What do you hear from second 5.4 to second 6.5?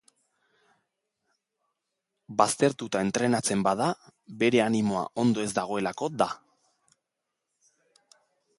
ez dagoelako da.